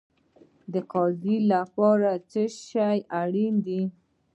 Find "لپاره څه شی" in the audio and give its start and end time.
1.51-2.99